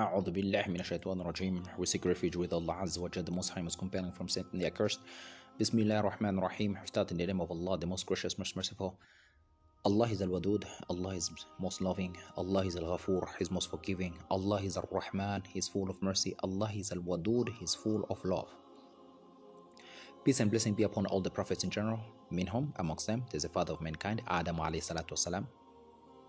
[0.00, 1.62] A'udhu billahi minashaitan rajim.
[1.76, 4.58] We seek refuge with Allah Azza wa Jal, the Most High, Most Compelling from Satan
[4.58, 5.00] the Accursed.
[5.58, 6.78] Bismillah rahman rahim.
[6.86, 8.98] Start in the name of Allah, the Most Gracious, Most Merciful.
[9.84, 14.76] Allah is Al-Wadud, Allah is most loving, Allah is Al-Ghafur, is most forgiving, Allah is
[14.76, 18.50] Al-Rahman, is full of mercy, Allah is Al-Wadud, is full of love.
[20.22, 23.48] Peace and blessing be upon all the prophets in general, minhum, amongst them, there's the
[23.48, 25.46] father of mankind, Adam alayhi salatu wasalam,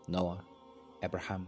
[0.08, 0.40] Noah,
[1.04, 1.46] Abraham,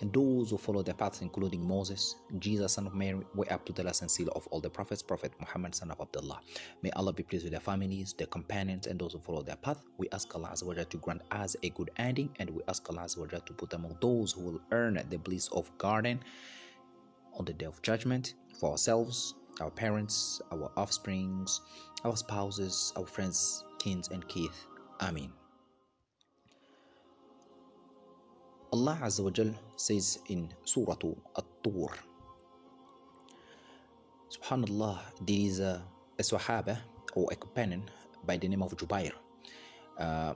[0.00, 3.72] and those who follow their paths, including Moses, Jesus, son of Mary, way up to
[3.72, 6.40] the last and seal of all the prophets, Prophet Muhammad, son of Abdullah.
[6.82, 9.82] May Allah be pleased with their families, their companions, and those who follow their path.
[9.96, 12.88] We ask Allah Azza wa Jalla to grant us a good ending, and we ask
[12.88, 16.20] Allah Azza wa Jalla to put among those who will earn the bliss of garden
[17.38, 21.60] on the day of judgment for ourselves, our parents, our offsprings,
[22.04, 24.66] our spouses, our friends, kins, and kith.
[25.00, 25.32] Amen.
[28.72, 31.88] Allah Azza wa Jal says in Surah At-Tur
[34.28, 35.82] Subhanallah, there is a,
[36.18, 36.78] a Sahaba
[37.14, 37.82] or a companion
[38.26, 39.12] by the name of Jubair.
[39.98, 40.34] Uh,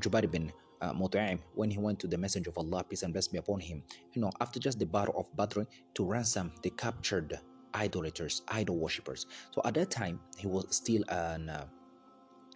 [0.00, 3.32] Jubair bin uh, Mut'im, when he went to the Messenger of Allah, peace and blessing
[3.32, 3.82] be upon him,
[4.14, 5.62] you know, after just the battle of Badr
[5.94, 7.38] to ransom the captured
[7.74, 9.26] idolaters, idol worshippers.
[9.50, 11.66] So at that time, he was still an uh,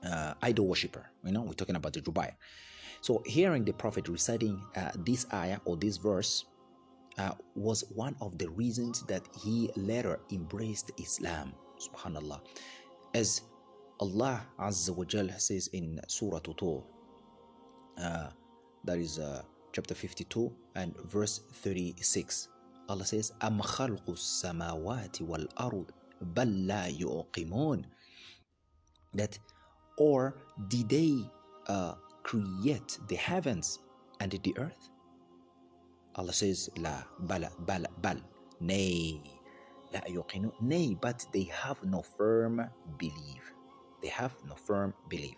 [0.05, 1.11] uh, idol worshiper.
[1.25, 2.35] You know, we're talking about the Jubair.
[3.01, 6.45] So hearing the prophet reciting uh, this ayah or this verse
[7.19, 11.53] uh, was one of the reasons that he later embraced Islam.
[11.79, 12.41] Subhanallah,
[13.15, 13.43] as
[14.01, 16.83] Allah Azza wa Jal says in Surah Tur,
[17.99, 18.29] uh,
[18.85, 19.43] that is uh,
[19.73, 22.49] chapter 52 and verse 36.
[22.89, 25.91] Allah says, أَمْ خَلْقُ السَّمَاوَاتِ وَالْأَرْضِ
[26.35, 27.85] بَلْ لَا يُؤْقِمُونَ
[29.15, 29.39] That
[30.01, 30.35] or
[30.69, 31.31] did they
[31.69, 33.81] uh, create the heavens
[34.21, 34.89] and the earth?
[36.17, 38.17] Allah says, La, bala, bala, bal,
[38.61, 39.21] nay,
[39.93, 40.01] la
[40.61, 42.65] nay, but they have no firm
[42.97, 43.53] belief.
[44.03, 45.37] They have no firm belief.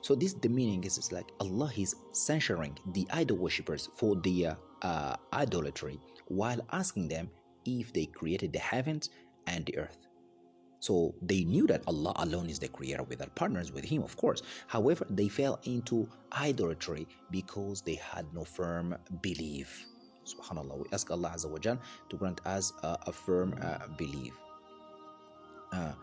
[0.00, 4.56] So this the meaning is, is like Allah is censuring the idol worshippers for their
[4.82, 7.30] uh, idolatry while asking them
[7.64, 9.10] if they created the heavens
[9.46, 10.07] and the earth.
[10.79, 14.41] So they knew that Allah alone is the creator without partners with Him, of course.
[14.67, 19.85] However, they fell into idolatry because they had no firm belief.
[20.27, 20.83] Subhanallah.
[20.83, 24.35] We ask Allah Azza wa Jal to grant us uh, a firm uh, belief.
[25.71, 25.93] Uh,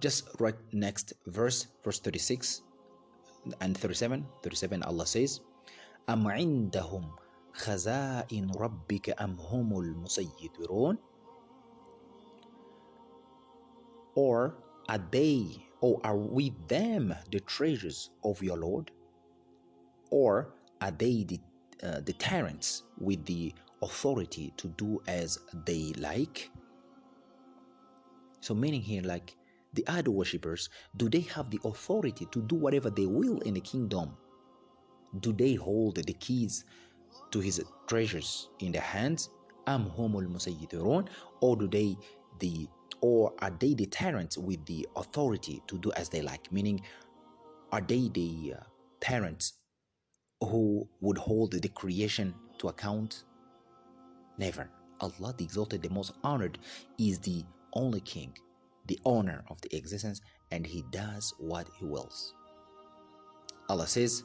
[0.00, 2.62] just right next verse, verse 36
[3.60, 4.24] and 37.
[4.42, 5.40] 37 Allah says,
[6.08, 7.04] أَمْ عِندَهُمْ
[7.58, 10.98] خَزَائِنُ رَبِّكَ أَمْ هُمُ الْمُسَيِّطِرُونَ
[14.15, 14.55] or
[14.89, 18.91] are they, or are we them the treasures of your Lord?
[20.11, 21.39] Or are they the,
[21.81, 26.51] uh, the tyrants with the authority to do as they like?
[28.41, 29.35] So, meaning here, like
[29.73, 33.61] the idol worshippers, do they have the authority to do whatever they will in the
[33.61, 34.17] kingdom?
[35.19, 36.65] Do they hold the keys
[37.31, 39.29] to his treasures in their hands?
[39.65, 41.07] Am humul?
[41.41, 41.97] Or do they
[42.39, 42.67] the
[43.01, 46.51] or are they the tyrants with the authority to do as they like?
[46.51, 46.81] Meaning,
[47.71, 48.63] are they the uh,
[49.01, 49.53] parents
[50.41, 53.23] who would hold the creation to account?
[54.37, 54.69] Never.
[55.01, 56.59] Allah, the Exalted, the Most Honored,
[56.97, 57.43] is the
[57.73, 58.33] only King,
[58.87, 60.21] the owner of the existence,
[60.51, 62.33] and He does what He wills.
[63.69, 64.23] Allah says,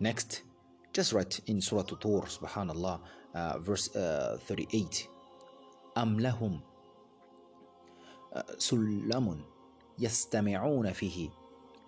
[0.00, 0.42] next,
[0.92, 3.00] just right in Surah Tur, subhanallah,
[3.34, 5.08] uh, verse uh, 38.
[5.97, 6.59] أم لهم
[8.57, 9.41] سلم
[9.99, 11.29] يستمعون فيه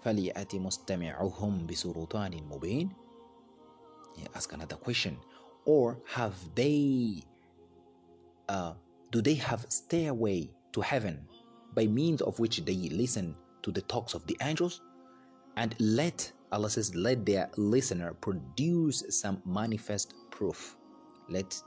[0.02, 2.90] فليأتي مستمعهم بسلطان مبين
[4.18, 5.18] yeah, ask another question
[5.66, 7.22] or have they
[8.50, 8.74] uh,
[9.12, 11.28] do they have stairway to heaven
[11.74, 14.82] by means of which they listen to the talks of the angels
[15.58, 20.78] and let Allah says let their listener produce some manifest proof
[21.30, 21.60] let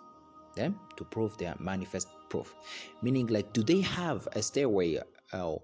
[0.54, 2.55] them to prove their manifest proof
[3.01, 4.89] meaning like do they have a stairway
[5.33, 5.55] uh,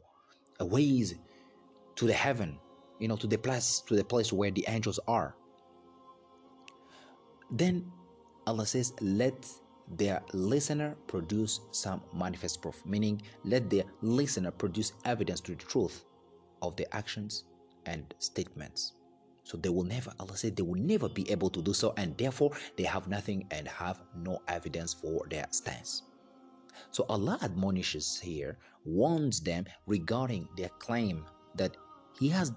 [0.60, 1.16] a ways
[1.96, 2.58] to the heaven
[3.00, 5.36] you know to the place to the place where the angels are
[7.62, 7.76] then
[8.46, 9.48] allah says let
[9.98, 16.06] their listener produce some manifest proof meaning let their listener produce evidence to the truth
[16.62, 17.46] of their actions
[17.88, 18.94] and statements
[19.50, 22.16] so they will never, Allah said, they will never be able to do so, and
[22.20, 26.04] therefore they have nothing and have no evidence for their stance.
[26.92, 31.76] So Allah admonishes here, warns them regarding their claim that
[32.20, 32.52] He has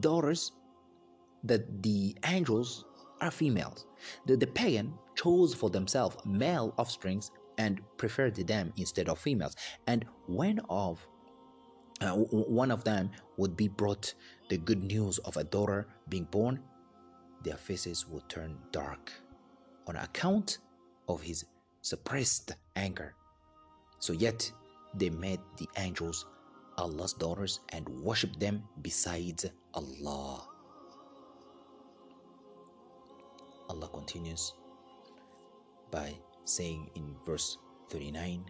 [0.00, 0.52] daughters,
[1.44, 2.84] that the angels
[3.20, 3.86] are females.
[4.26, 9.56] The, the pagan chose for themselves male offsprings and preferred them instead of females.
[9.86, 11.06] And when of
[12.02, 14.12] uh, one of them would be brought
[14.50, 16.60] the good news of a daughter being born,
[17.42, 19.12] their faces would turn dark
[19.86, 20.58] on account
[21.08, 21.44] of his
[21.85, 23.13] suppressed anger.
[23.99, 24.51] So yet
[24.95, 26.25] they made the angels
[26.77, 30.47] Allah's daughters and worshipped them besides Allah.
[33.69, 34.53] Allah continues
[35.91, 36.13] by
[36.45, 37.57] saying in verse
[37.89, 38.45] 39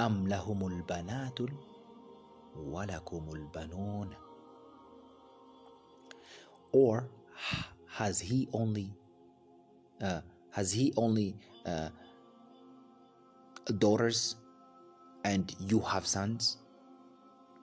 [0.00, 1.38] أم لهم البنات
[2.56, 4.14] ولكم البنون
[6.72, 7.08] or
[7.86, 8.92] has he only
[10.02, 10.20] uh,
[10.50, 11.34] has he only
[11.66, 11.88] uh,
[13.78, 14.36] daughters
[15.24, 16.58] and you have sons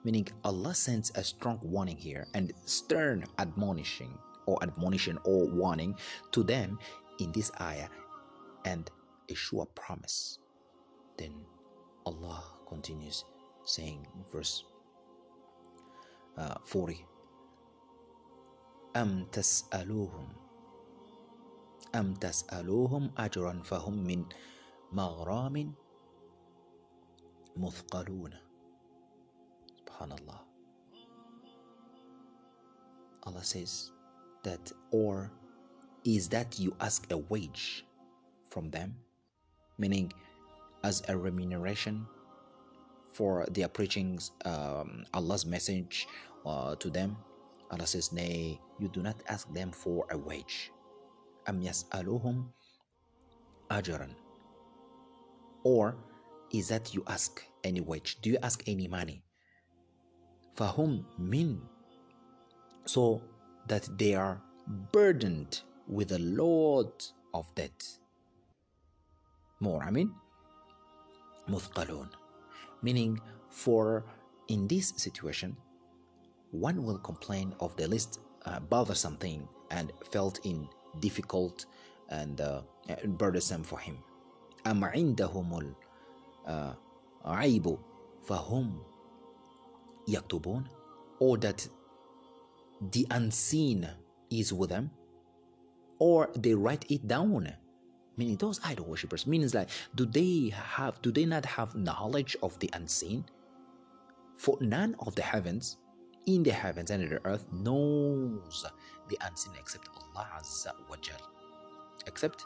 [0.04, 4.16] meaning allah sends a strong warning here and stern admonishing
[4.46, 5.94] or admonition or warning
[6.30, 6.78] to them
[7.18, 7.88] in this ayah
[8.64, 8.90] and
[9.30, 10.38] a sure promise
[11.18, 11.32] then
[12.04, 13.24] allah continues
[13.64, 14.64] saying verse
[16.38, 17.04] uh, 40
[18.96, 20.28] أم تسألوهم
[21.94, 24.24] أم تسألوهم أجرا فهم من
[24.92, 25.72] مغرام
[27.56, 28.32] مثقلون
[29.80, 30.40] سبحان الله
[33.26, 33.90] Allah says
[34.44, 35.32] that or
[36.04, 37.84] is that you ask a wage
[38.50, 38.94] from them
[39.78, 40.12] meaning
[40.84, 42.06] as a remuneration
[43.12, 46.06] for their preaching um, Allah's message
[46.46, 47.16] uh, to them
[47.72, 50.70] Allah says nay you do not ask them for a wage
[51.46, 52.44] am yas'aluhum
[53.70, 54.14] ajran
[55.64, 55.96] or
[56.52, 59.22] is that you ask any wage do you ask any money
[60.56, 61.60] fahum min
[62.84, 63.20] so
[63.66, 64.40] that they are
[64.92, 66.92] burdened with a load
[67.34, 67.84] of debt
[69.60, 70.10] more i mean
[71.48, 72.08] مثقلون
[72.82, 73.20] meaning
[73.50, 74.04] for
[74.48, 75.56] in this situation
[76.50, 80.68] one will complain of the least uh, bothersome thing and felt in
[81.00, 81.66] difficult
[82.08, 82.62] and uh,
[83.04, 83.98] burdensome for him
[84.66, 85.74] أم عندهم
[87.26, 87.78] العيب
[88.22, 88.82] فهم
[90.08, 90.64] يكتبون
[91.20, 91.68] or that
[92.92, 93.88] the unseen
[94.30, 94.90] is with them
[95.98, 97.52] or they write it down
[98.16, 102.58] meaning those idol worshippers means like do they have do they not have knowledge of
[102.58, 103.24] the unseen
[104.36, 105.78] for none of the heavens
[106.26, 108.64] in the heavens and in the earth knows
[109.08, 111.20] the unseen except Allah Azza wa Jal
[112.06, 112.44] except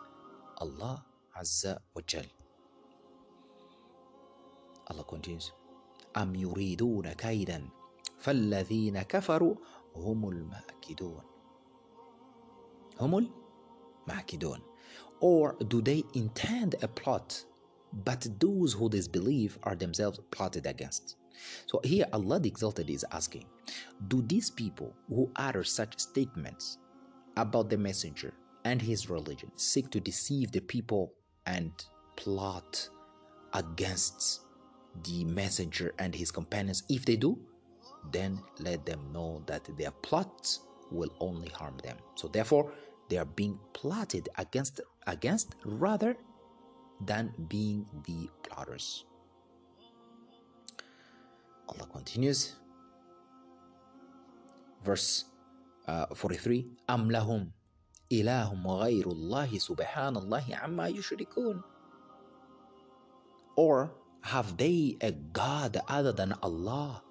[0.59, 1.03] Allah
[1.39, 2.27] Azza wa Jal
[4.89, 5.53] Allah continues
[6.17, 7.69] أم يريدون كيدا
[8.19, 9.55] فالذين كفروا
[9.97, 11.23] هم الماكدون
[13.01, 13.31] هم
[14.09, 14.61] الماكدون
[15.21, 17.45] or do they intend a plot
[17.93, 21.17] but those who disbelieve are themselves plotted against
[21.67, 23.45] so here allah the exalted is asking
[24.08, 26.78] do these people who utter such statements
[27.38, 28.34] about the messenger
[28.64, 31.14] and his religion seek to deceive the people
[31.46, 31.72] and
[32.16, 32.90] plot
[33.54, 34.42] against
[35.04, 36.84] the messenger and his companions?
[36.90, 37.40] If they do
[38.12, 40.62] then let them know that their plots
[40.92, 41.98] will only harm them.
[42.16, 42.72] So therefore
[43.10, 46.16] they are being plotted against against rather
[47.06, 49.06] than being the plotters.
[51.68, 52.56] Allah continues
[54.86, 55.26] verse
[55.88, 57.52] uh, 43 am ilahum
[58.64, 61.64] ghayrullahi subhanallahi amma yushrikun.
[63.56, 67.02] Or have they a god other than Allah?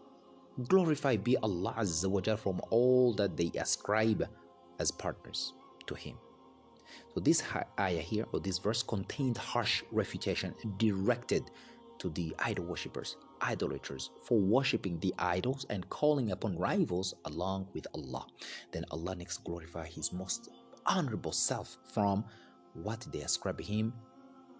[0.69, 4.29] Glorified be Allah azza wa jal from all that they ascribe
[4.79, 5.55] as partners
[5.87, 6.17] to him.
[7.15, 7.43] So this
[7.81, 11.51] ayah here or this verse contained harsh refutation directed
[11.99, 17.87] to the idol worshippers idolaters, for worshipping the idols and calling upon rivals along with
[17.95, 18.27] Allah.
[18.73, 20.51] Then Allah next glorify His most
[20.87, 22.25] honorable self from
[22.75, 23.93] what they ascribe Him,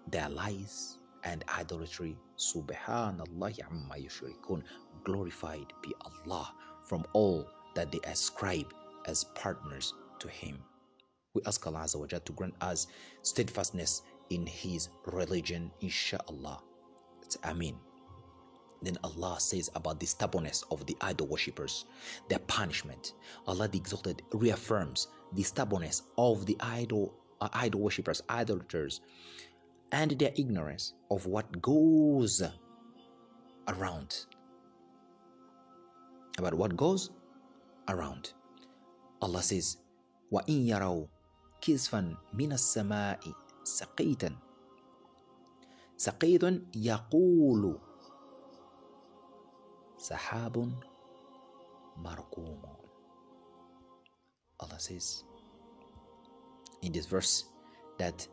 [0.07, 2.17] their lies, and idolatry.
[2.37, 4.63] Subhanallah amma yushrikun.
[5.03, 6.53] Glorified be Allah
[6.83, 8.73] from all that they ascribe
[9.07, 10.59] as partners to Him.
[11.33, 12.87] We ask Allah Azza to grant us
[13.21, 16.61] steadfastness in His religion, inshallah.
[17.21, 17.75] It's Amin.
[18.84, 21.84] Then Allah says about the stubbornness of the idol worshippers,
[22.28, 23.12] their punishment.
[23.46, 29.00] Allah the Exalted reaffirms the stubbornness of the idol uh, idol worshippers, idolaters,
[29.92, 32.42] and their ignorance of what goes
[33.68, 34.26] around.
[36.38, 37.10] About what goes
[37.88, 38.32] around.
[39.22, 39.76] Allah says,
[40.32, 41.08] وَإِن يَرَوْا
[41.60, 43.20] كسفا من السماء
[43.64, 44.36] سقيتا
[45.96, 46.44] سقيط
[46.76, 47.78] يقول
[50.09, 50.73] sahabun
[52.01, 52.77] markumun.
[54.59, 55.23] Allah says
[56.81, 57.45] in this verse
[57.97, 58.27] that,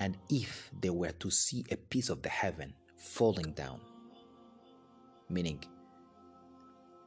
[0.00, 3.80] and if they were to see a piece of the heaven falling down,
[5.28, 5.62] meaning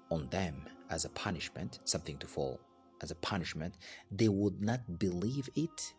[0.10, 2.60] on them as a punishment, something to fall
[3.02, 3.76] as a punishment,
[4.12, 5.94] they would not believe it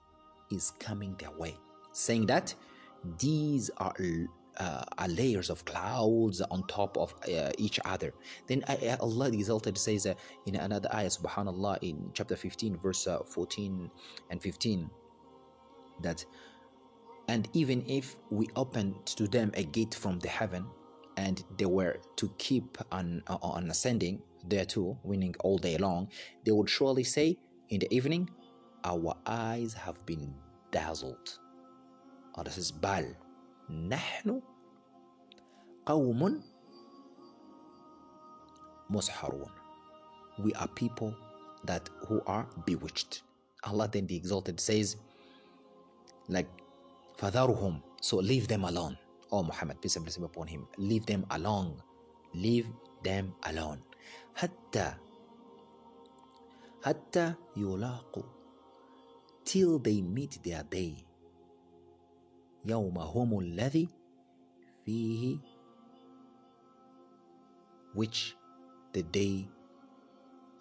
[0.50, 1.56] is coming their way,
[1.92, 2.54] saying that
[3.18, 3.94] these are
[4.58, 8.12] uh, layers of clouds on top of uh, each other.
[8.46, 10.14] Then uh, Allah the Exalted says uh,
[10.46, 13.90] in another ayah, subhanallah, in chapter 15, verse uh, 14
[14.30, 14.90] and 15,
[16.02, 16.24] that
[17.28, 20.66] and even if we opened to them a gate from the heaven
[21.16, 26.08] and they were to keep on, uh, on ascending there too, winning all day long,
[26.44, 28.28] they would surely say in the evening,
[28.84, 30.34] Our eyes have been
[30.72, 31.38] dazzled.
[32.34, 33.04] Oh, this is Bal.
[33.71, 34.41] نحن
[35.85, 36.41] قوم
[38.89, 39.51] مسحرون
[40.39, 41.13] we are people
[41.65, 43.23] that who are bewitched
[43.63, 44.95] Allah then the exalted says
[46.29, 46.47] like
[47.17, 48.97] فذرهم so leave them alone
[49.31, 51.81] oh Muhammad peace and blessing upon him leave them alone
[52.33, 52.67] leave
[53.03, 53.79] them alone
[54.35, 54.93] حتى
[56.83, 58.23] حتى يلاقوا
[59.43, 60.93] till they meet their day
[62.65, 63.87] يومهم الذي
[64.85, 65.37] فيه
[67.93, 68.35] which
[68.93, 69.47] the day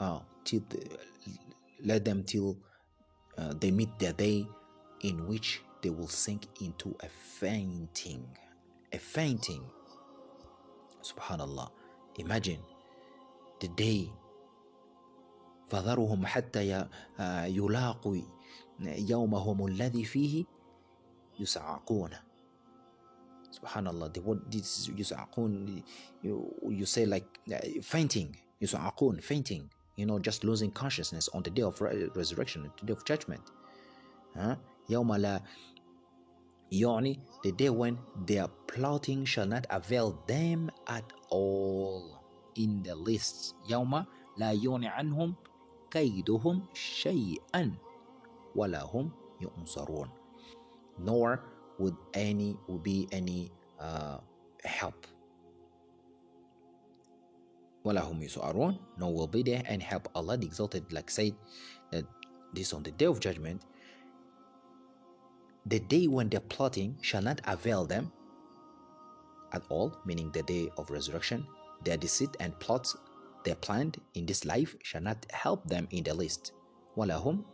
[0.01, 0.81] uh, till the,
[1.85, 2.57] let them till
[3.39, 4.47] uh, they meet their day
[5.03, 8.25] in which they will sink into a fainting
[8.93, 9.63] a fainting
[11.03, 11.69] subhanallah
[12.19, 12.61] imagine
[13.61, 14.11] the day
[15.69, 16.87] فذرهم حتى
[17.47, 18.17] يلاقوا
[18.81, 20.45] يومهم الذي فيه
[21.42, 22.12] yus'aqun.
[23.52, 25.84] Subhanallah, the word this yus'aqun,
[26.22, 31.50] you, you say like uh, fainting, yus'aqun, fainting, you know, just losing consciousness on the
[31.50, 33.42] day of re- resurrection, the day of judgment.
[34.38, 34.56] Huh?
[34.90, 35.42] Yawma
[36.74, 42.24] Yoni, the day when their plotting shall not avail them at all
[42.56, 43.56] in the lists.
[43.70, 44.08] Yawma
[44.38, 45.36] la yoni anhum
[45.90, 47.76] kaiduhum shay'an
[48.56, 50.08] walahum yunsarun
[51.01, 51.45] nor
[51.79, 54.19] would any would be any uh,
[54.65, 55.07] help
[57.85, 61.35] ولا هم يسعرون nor will be there any help Allah the exalted like said
[61.93, 62.05] that
[62.53, 63.63] this on the day of judgment
[65.67, 68.11] the day when their plotting shall not avail them
[69.53, 71.47] at all meaning the day of resurrection
[71.85, 72.97] their deceit and plots
[73.45, 76.53] they planned in this life shall not help them in the least
[76.97, 77.45] ولا هم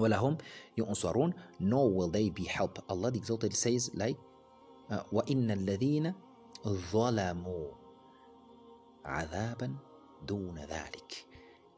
[0.00, 0.38] وَلَهُمْ
[0.78, 2.80] يُنصَرُونَ Nor will they be helped.
[2.88, 4.16] Allah the Exalted says like
[4.90, 6.14] uh, وَإِنَّ الَّذِينَ
[6.64, 7.68] ظَلَمُوا
[9.06, 9.76] عَذَابًا
[10.26, 11.24] دُونَ ذَلِكَ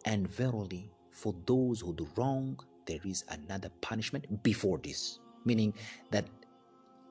[0.04, 5.20] And verily, for those who do wrong, there is another punishment before this.
[5.44, 5.74] Meaning
[6.10, 6.26] that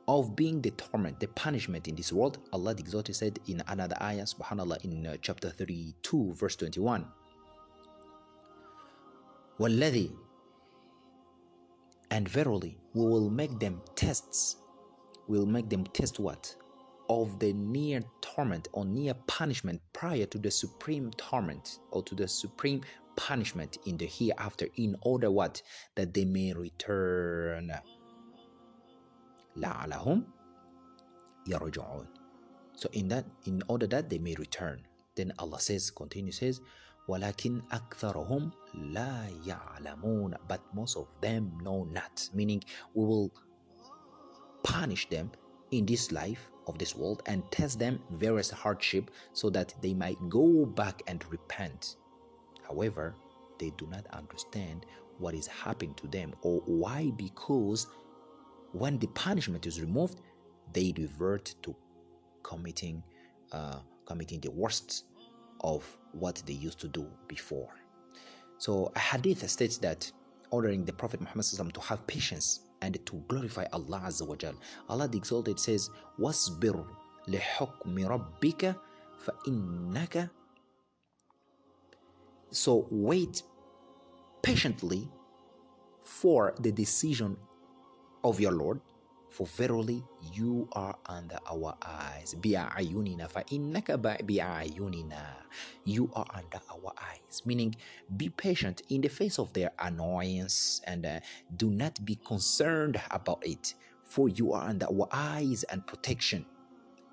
[0.07, 3.95] of being the torment, the punishment in this world, Allah the Exalted said in another
[4.01, 7.05] ayah, subhanAllah, in uh, chapter 32, verse 21.
[9.59, 10.11] وَالَّذِي
[12.11, 14.57] and verily, we will make them tests.
[15.27, 16.55] We'll make them test what?
[17.09, 22.27] Of the near torment or near punishment prior to the supreme torment or to the
[22.27, 22.81] supreme
[23.15, 25.61] punishment in the hereafter, in order what?
[25.95, 27.71] That they may return.
[29.57, 30.23] لعلهم
[31.47, 32.07] يرجعون.
[32.75, 34.85] So in that, in order that they may return.
[35.15, 36.61] Then Allah says, continue says,
[37.06, 37.20] but
[40.74, 42.28] most of them know not.
[42.34, 42.62] Meaning,
[42.94, 43.32] we will
[44.62, 45.30] punish them
[45.70, 50.18] in this life of this world and test them various hardship so that they might
[50.28, 51.96] go back and repent.
[52.66, 53.14] However,
[53.58, 54.86] they do not understand
[55.18, 57.86] what is happening to them or why because
[58.72, 60.20] when the punishment is removed,
[60.72, 61.74] they revert to
[62.42, 63.02] committing
[63.52, 65.04] uh, committing the worst
[65.61, 67.69] of what they used to do before.
[68.57, 70.11] So a hadith states that
[70.51, 74.53] ordering the Prophet Muhammad to have patience and to glorify Allah Azza wa Jal.
[74.89, 76.85] Allah the Exalted says, وَاصْبِرْ
[77.27, 78.75] لِحُكْمِ رَبِّكَ
[79.25, 80.29] فَإِنَّكَ
[82.51, 83.43] So wait
[84.41, 85.09] patiently
[86.03, 87.35] for the decision
[88.23, 88.79] of your Lord.
[89.31, 90.03] For verily
[90.33, 92.33] you are under our eyes.
[92.41, 93.85] بِأَعْيُنِنَا فَإِنَّكَ
[94.25, 95.25] بِأَعْيُنِنَا
[95.85, 97.43] You are under our eyes.
[97.45, 97.75] Meaning,
[98.15, 101.19] be patient in the face of their annoyance and uh,
[101.55, 103.75] do not be concerned about it.
[104.03, 106.45] For you are under our eyes and protection.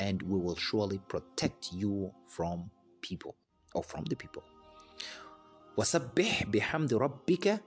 [0.00, 2.70] And we will surely protect you from
[3.02, 3.36] people
[3.74, 4.44] or from the people.
[5.76, 7.60] وَسَبِّحْ بِحَمْدِ رَبِّكَ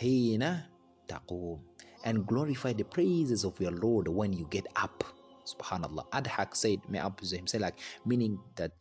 [0.00, 0.62] حِينَ
[1.08, 1.58] تَقُومُ
[2.03, 5.03] and glorify the praises of your Lord when you get up.
[5.45, 6.07] Subhanallah.
[6.11, 8.71] Adhak said, may I praise him, say like, meaning that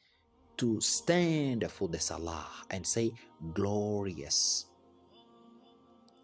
[0.59, 3.13] to stand for the salah and say,
[3.53, 4.67] glorious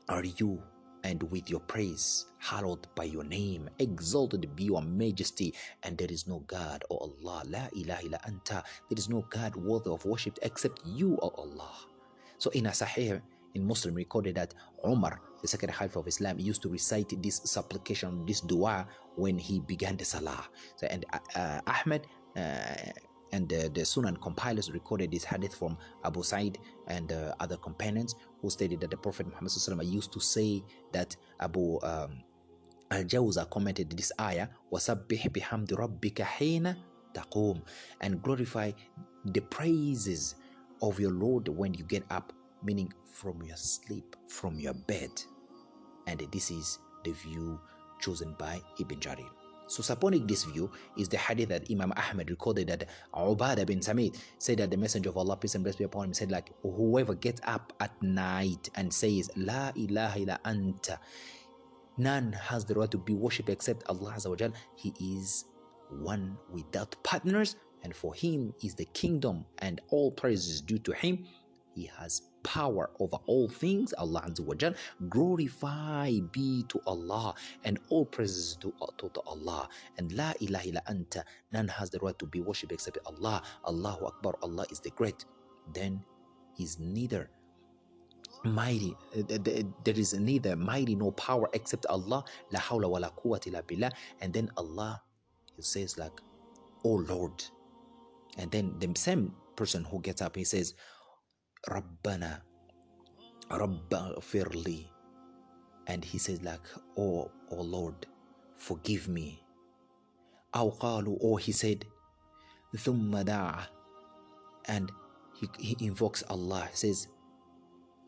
[0.08, 0.62] are you
[1.04, 6.26] and with your praise, hallowed by your name, exalted be your majesty, and there is
[6.26, 10.38] no God, O Allah, la ilaha illa anta, there is no God worthy of worship
[10.42, 11.72] except you, O Allah.
[12.38, 13.20] So in a Sahih,
[13.54, 14.54] in Muslim recorded that
[14.86, 18.86] Umar, the second caliph of Islam, used to recite this supplication, this dua
[19.16, 20.48] when he began the salah.
[20.76, 22.92] So, and uh, uh Ahmed uh,
[23.32, 28.14] and uh, the Sunan compilers recorded this hadith from Abu Sa'id and uh, other companions
[28.40, 30.62] who stated that the Prophet Muhammad used to say
[30.92, 32.22] that Abu um,
[32.90, 36.76] Al Jawza commented this ayah, وَسَبِّحْ بِحَمْدِ رَبِّكَ حِينَ
[37.14, 37.60] تَقُومُ
[38.00, 38.72] and glorify
[39.26, 40.36] the praises
[40.80, 45.10] of your Lord when you get up, meaning from your sleep, from your bed.
[46.06, 47.60] And this is the view
[48.00, 49.28] chosen by Ibn Jarir.
[49.68, 54.18] So supporting this view is the hadith that Imam Ahmad recorded that Ubadah bin Samit
[54.38, 57.14] said that the Messenger of Allah, peace and blessings be upon him, said like, whoever
[57.14, 60.98] gets up at night and says, La ilaha illa anta,
[61.98, 65.44] none has the right to be worshipped except Allah Azza He is
[65.90, 70.92] one without partners and for him is the kingdom and all praise is due to
[70.92, 71.26] him.
[71.78, 74.74] He has power over all things, Allah Azza
[75.08, 79.68] Glorify be to Allah and all praises to, to, to Allah.
[79.96, 83.42] And La ilaha illa anta, none has the right to be worshipped except Allah.
[83.64, 85.24] Allahu Akbar, Allah is the great.
[85.72, 86.02] Then
[86.56, 87.30] He's neither
[88.42, 89.38] mighty uh,
[89.84, 93.90] there is neither mighty nor power except Allah la hawla wa la quwwata illa billah
[94.20, 95.00] and then Allah
[95.56, 96.20] he says like
[96.84, 97.44] oh Lord
[98.38, 100.74] and then the same person who gets up he says
[101.69, 102.41] Rabbana,
[103.49, 104.87] Rabba firli.
[105.87, 106.61] And he says like,
[106.97, 108.05] oh, oh Lord,
[108.57, 109.43] forgive me.
[110.55, 111.85] أو قالوا, or he said,
[112.75, 113.67] ثم دعا.
[114.65, 114.91] And
[115.33, 117.07] he, he invokes Allah, says,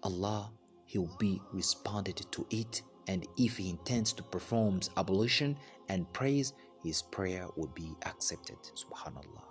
[0.04, 0.52] Allah,
[0.86, 2.82] he will be responded to it.
[3.08, 5.58] And if he intends to perform ablution
[5.90, 8.58] and praise, his prayer will be accepted.
[8.76, 9.49] Subhanallah.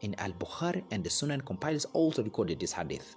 [0.00, 3.14] In Al Bukhari and the Sunan compilers also recorded this hadith.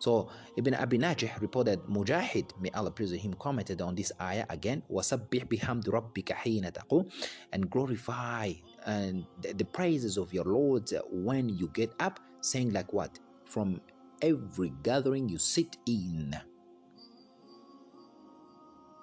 [0.00, 4.82] So Ibn Abi Najih reported Mujahid, may Allah praise him, commented on this ayah again,
[4.90, 7.10] وَسَبِّحْ بِحَمْدِ رَبِّكَ حِينَ تَقُومُ
[7.52, 8.52] and glorify
[8.86, 13.18] and the, the praises of your Lord when you get up, saying like what?
[13.44, 13.80] From
[14.20, 16.34] every gathering you sit in.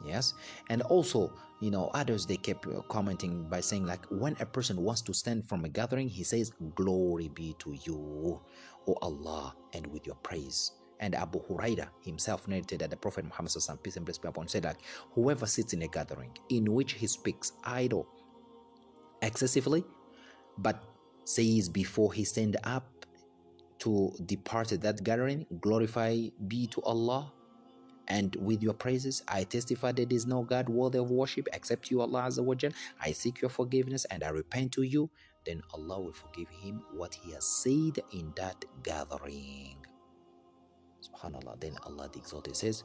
[0.06, 0.34] Yes,
[0.70, 4.77] and also you know others they kept uh, commenting by saying like when a person
[4.81, 8.41] wants to stand from a gathering he says glory be to you
[8.87, 13.53] o allah and with your praise and abu huraira himself narrated that the prophet muhammad
[13.83, 14.79] peace and blessings be upon said like
[15.13, 18.07] whoever sits in a gathering in which he speaks idle
[19.23, 19.85] excessively
[20.59, 20.85] but
[21.25, 22.87] says before he stand up
[23.79, 26.17] to depart that gathering glorify
[26.47, 27.33] be to allah
[28.08, 31.90] and with your praises, I testify that there is no God worthy of worship except
[31.90, 32.72] you, Allah Azza wa Jal.
[33.02, 35.10] I seek your forgiveness and I repent to you.
[35.46, 39.78] Then Allah will forgive him what he has said in that gathering.
[41.02, 41.60] Subhanallah.
[41.60, 42.84] Then Allah the Exalted says,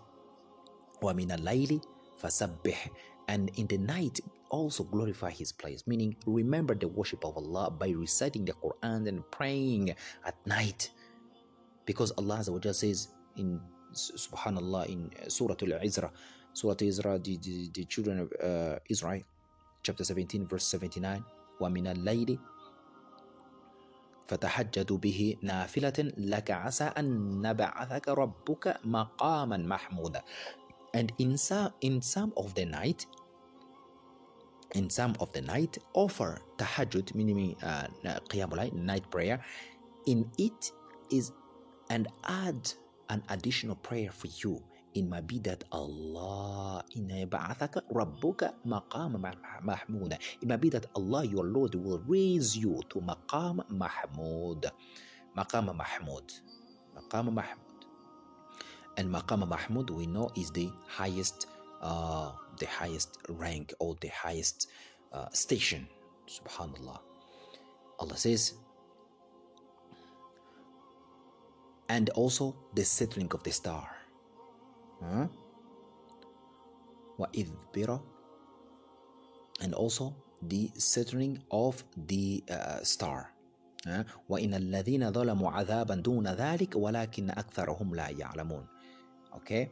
[1.02, 1.82] وَمِنَ اللَّيْلِ
[2.20, 2.90] فَسَبِّحْ
[3.28, 7.90] And in the night, also glorify His place, meaning remember the worship of Allah by
[7.90, 10.90] reciting the Quran and praying at night.
[11.86, 13.60] Because Allah Azza wa Jal says in
[13.93, 16.09] subhanallah in uh, Surah Al-Izra
[16.53, 19.21] Surah Al-Izra the, the, the children of uh, Israel
[19.83, 21.23] chapter 17 verse 79
[21.61, 22.39] ومن الليل
[24.27, 30.21] فتحجد به نافلة لك عسى أن نبعثك ربك مقاما محمودا
[30.95, 33.05] and in some, in some of the night
[34.75, 37.87] in some of the night offer tahajjud meaning uh,
[38.29, 39.39] qiyamul night prayer
[40.05, 40.71] in it
[41.11, 41.31] is
[41.89, 42.73] and add
[43.09, 44.61] an additional prayer for you.
[44.93, 49.19] It might be that Allah rabbuka maqam
[49.65, 50.19] mahmuda.
[50.41, 54.71] It might be that Allah, your Lord, will raise you to maqam mahmud.
[55.35, 56.33] Maqam mahmud.
[56.95, 57.57] Maqam mahmud.
[58.97, 61.47] And maqam mahmud, we know, is the highest,
[61.81, 64.69] uh, the highest rank or the highest
[65.11, 65.87] uh, station.
[66.27, 66.99] Subhanallah.
[67.99, 68.53] Allah says,
[71.88, 73.88] and also the settling of the star.
[75.02, 75.26] Huh?
[79.60, 83.34] and also the settling of the uh, star.
[84.28, 88.66] وإن الذين ظلموا عذابا دون ذلك ولكن أكثرهم لا يعلمون.
[89.32, 89.68] Okay.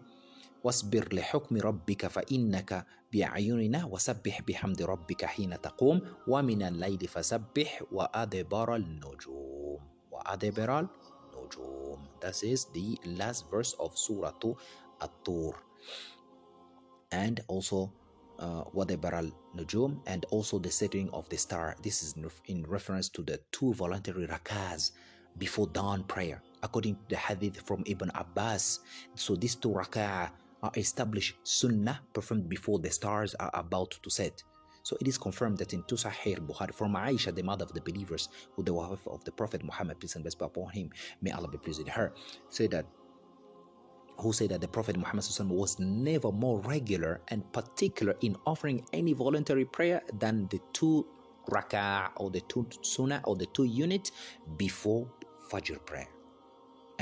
[0.64, 9.80] واصبر لحكم ربك فإنك بأعيننا وسبح بحمد ربك حين تقوم ومن الليل فسبح وأدبر النجوم
[10.10, 10.86] وأدبر
[11.40, 14.32] النجوم That is the last verse of Surah
[15.00, 15.52] At-Tur
[17.12, 17.92] and also
[18.38, 21.76] uh, وَدَبَرَ النُّجُومِ and also the setting of the star.
[21.82, 22.14] This is
[22.46, 24.92] in reference to the two voluntary rakahs
[25.38, 28.80] before dawn prayer according to the hadith from Ibn Abbas.
[29.14, 30.30] So these two rakah
[30.62, 34.42] are established sunnah performed before the stars are about to set.
[34.83, 37.81] So it is confirmed that in two Sahih Bukhari from Aisha, the mother of the
[37.81, 40.89] believers, who the wife of the Prophet Muhammad, peace and blessings upon him,
[41.21, 42.13] may Allah be pleased with her,
[42.49, 42.85] say that
[44.17, 49.13] who said that the Prophet Muhammad was never more regular and particular in offering any
[49.13, 51.07] voluntary prayer than the two
[51.49, 54.11] rak'ah or the two sunnah or the two unit
[54.57, 55.09] before
[55.49, 56.07] Fajr prayer.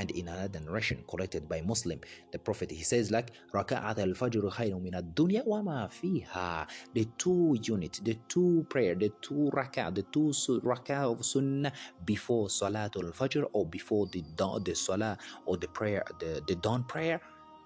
[0.00, 2.00] And in another narration collected by Muslim,
[2.32, 4.48] the Prophet he says like Raka'at al-Fajr
[4.96, 6.66] ad-dunya wa ma fiha.
[6.94, 10.32] The two unit, the two prayer, the two rak'ah, the two
[10.64, 11.72] rak'ah of sunnah
[12.06, 16.84] before Salatul Fajr or before the dawn, the salah or the prayer, the, the dawn
[16.84, 17.20] prayer,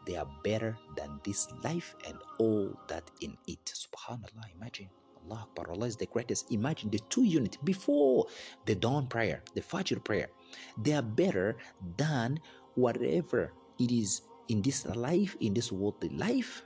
[0.04, 3.64] they are better than this life and all that in it.
[3.64, 4.88] Subhanallah, imagine.
[5.24, 6.52] Allah Akbar, Allah is the greatest.
[6.52, 8.26] Imagine the two units before
[8.66, 10.28] the dawn prayer, the Fajr prayer.
[10.82, 11.56] They are better
[11.96, 12.40] than
[12.74, 16.62] whatever it is in this life, in this worldly life,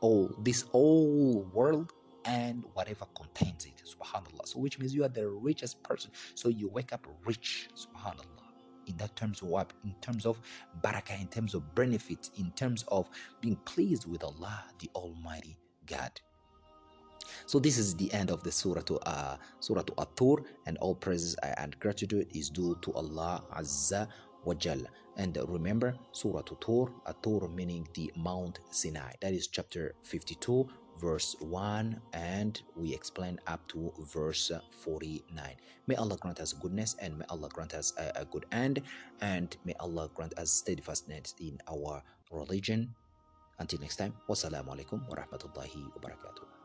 [0.00, 1.92] or this whole world
[2.24, 3.82] and whatever contains it.
[3.84, 4.46] Subhanallah.
[4.46, 6.10] So which means you are the richest person.
[6.34, 7.68] So you wake up rich.
[7.74, 8.40] Subhanallah
[8.86, 10.40] in that terms of what in terms of
[10.82, 13.08] barakah in terms of benefits in terms of
[13.40, 15.56] being pleased with allah the almighty
[15.86, 16.10] god
[17.46, 20.94] so this is the end of the surah to uh, surah to At-Tur and all
[20.94, 24.08] praises and gratitude is due to Allah Azza
[24.44, 24.86] wa Jalla.
[25.16, 29.12] And remember Surah to Tur, At-Tur meaning the Mount Sinai.
[29.20, 30.68] That is chapter 52
[31.00, 34.52] verse 1 and we explain up to verse
[34.84, 38.82] 49 may allah grant us goodness and may allah grant us a, a good end
[39.22, 42.94] and may allah grant us steadfastness in our religion
[43.60, 46.59] until next time wassalamu alaikum wa rahmatullahi wa barakatuh